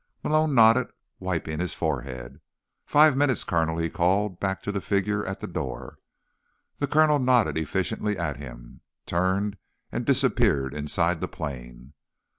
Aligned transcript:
Malone 0.23 0.55
nodded, 0.55 0.87
wiping 1.19 1.59
his 1.59 1.75
forehead. 1.75 2.39
"Five 2.87 3.15
minutes, 3.15 3.43
Colonel," 3.43 3.77
he 3.77 3.87
called 3.87 4.39
back 4.39 4.63
to 4.63 4.71
the 4.71 4.81
figure 4.81 5.23
at 5.27 5.41
the 5.41 5.47
door. 5.47 5.99
The 6.79 6.87
colonel 6.87 7.19
nodded 7.19 7.55
efficiently 7.55 8.17
at 8.17 8.37
him, 8.37 8.81
turned 9.05 9.57
and 9.91 10.03
disappeared 10.03 10.73
inside 10.73 11.21
the 11.21 11.27
plane. 11.27 11.93